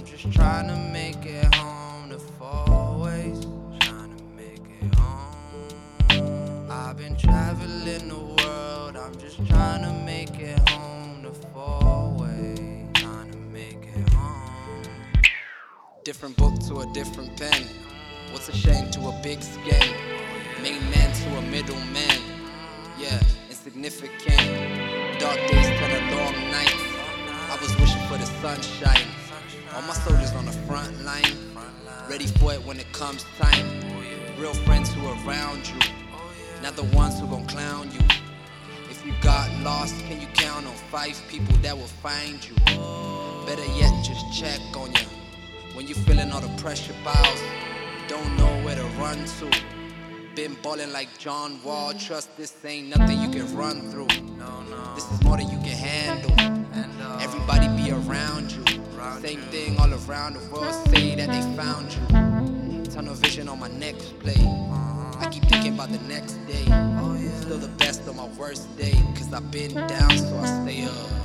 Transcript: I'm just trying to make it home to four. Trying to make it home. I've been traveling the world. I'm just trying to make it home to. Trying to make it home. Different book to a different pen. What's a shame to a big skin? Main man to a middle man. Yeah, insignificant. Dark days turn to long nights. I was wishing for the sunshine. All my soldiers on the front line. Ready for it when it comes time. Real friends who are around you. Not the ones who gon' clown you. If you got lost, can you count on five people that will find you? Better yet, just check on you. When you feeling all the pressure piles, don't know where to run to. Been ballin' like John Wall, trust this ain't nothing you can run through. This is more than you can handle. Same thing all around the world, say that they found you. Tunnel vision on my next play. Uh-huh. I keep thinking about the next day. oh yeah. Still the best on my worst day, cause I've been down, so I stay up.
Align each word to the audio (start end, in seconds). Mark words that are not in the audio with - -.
I'm 0.00 0.06
just 0.06 0.32
trying 0.32 0.66
to 0.68 0.76
make 0.94 1.26
it 1.26 1.54
home 1.56 2.08
to 2.08 2.18
four. 2.18 3.06
Trying 3.80 4.16
to 4.16 4.24
make 4.34 4.62
it 4.80 4.94
home. 4.94 6.70
I've 6.70 6.96
been 6.96 7.14
traveling 7.18 8.08
the 8.08 8.16
world. 8.16 8.96
I'm 8.96 9.14
just 9.18 9.46
trying 9.46 9.82
to 9.82 9.92
make 10.06 10.40
it 10.40 10.58
home 10.70 11.22
to. 11.24 11.32
Trying 12.94 13.30
to 13.30 13.36
make 13.52 13.76
it 13.94 14.08
home. 14.14 14.82
Different 16.02 16.34
book 16.38 16.58
to 16.68 16.80
a 16.80 16.86
different 16.94 17.38
pen. 17.38 17.66
What's 18.32 18.48
a 18.48 18.56
shame 18.56 18.90
to 18.92 19.00
a 19.08 19.20
big 19.22 19.42
skin? 19.42 19.94
Main 20.62 20.80
man 20.90 21.12
to 21.12 21.36
a 21.36 21.42
middle 21.42 21.76
man. 21.92 22.22
Yeah, 22.98 23.20
insignificant. 23.50 25.20
Dark 25.20 25.36
days 25.36 25.68
turn 25.78 25.90
to 25.90 26.16
long 26.16 26.50
nights. 26.50 26.72
I 27.50 27.58
was 27.60 27.78
wishing 27.78 28.00
for 28.08 28.16
the 28.16 28.24
sunshine. 28.40 29.19
All 29.74 29.82
my 29.82 29.94
soldiers 29.94 30.32
on 30.32 30.46
the 30.46 30.52
front 30.66 31.04
line. 31.04 31.36
Ready 32.08 32.26
for 32.26 32.52
it 32.52 32.64
when 32.64 32.80
it 32.80 32.92
comes 32.92 33.24
time. 33.38 33.66
Real 34.38 34.52
friends 34.52 34.92
who 34.92 35.06
are 35.06 35.26
around 35.26 35.68
you. 35.68 35.78
Not 36.60 36.74
the 36.74 36.84
ones 36.96 37.20
who 37.20 37.28
gon' 37.28 37.46
clown 37.46 37.90
you. 37.92 38.00
If 38.90 39.06
you 39.06 39.12
got 39.22 39.48
lost, 39.60 39.94
can 40.06 40.20
you 40.20 40.26
count 40.34 40.66
on 40.66 40.74
five 40.90 41.22
people 41.28 41.54
that 41.58 41.76
will 41.76 41.86
find 41.86 42.44
you? 42.44 42.54
Better 43.46 43.64
yet, 43.76 43.92
just 44.04 44.32
check 44.32 44.60
on 44.76 44.92
you. 44.92 45.06
When 45.74 45.86
you 45.86 45.94
feeling 45.94 46.32
all 46.32 46.40
the 46.40 46.62
pressure 46.62 46.94
piles, 47.04 47.40
don't 48.08 48.36
know 48.36 48.64
where 48.64 48.74
to 48.74 48.84
run 48.98 49.24
to. 49.38 49.50
Been 50.34 50.56
ballin' 50.62 50.92
like 50.92 51.16
John 51.18 51.62
Wall, 51.62 51.92
trust 51.94 52.36
this 52.36 52.64
ain't 52.64 52.88
nothing 52.88 53.20
you 53.20 53.30
can 53.30 53.56
run 53.56 53.90
through. 53.90 54.08
This 54.96 55.10
is 55.12 55.22
more 55.22 55.36
than 55.36 55.48
you 55.48 55.58
can 55.58 55.76
handle. 55.76 56.29
Same 59.30 59.42
thing 59.42 59.78
all 59.78 59.94
around 59.94 60.32
the 60.32 60.40
world, 60.52 60.74
say 60.88 61.14
that 61.14 61.28
they 61.28 61.40
found 61.56 61.92
you. 61.94 62.82
Tunnel 62.92 63.14
vision 63.14 63.48
on 63.48 63.60
my 63.60 63.68
next 63.68 64.18
play. 64.18 64.34
Uh-huh. 64.34 65.18
I 65.20 65.28
keep 65.30 65.44
thinking 65.44 65.74
about 65.74 65.90
the 65.90 66.00
next 66.08 66.34
day. 66.48 66.64
oh 66.68 67.14
yeah. 67.16 67.30
Still 67.40 67.58
the 67.58 67.68
best 67.68 68.08
on 68.08 68.16
my 68.16 68.26
worst 68.36 68.76
day, 68.76 69.00
cause 69.14 69.32
I've 69.32 69.48
been 69.52 69.72
down, 69.72 70.18
so 70.18 70.36
I 70.36 70.64
stay 70.64 70.82
up. 70.82 71.19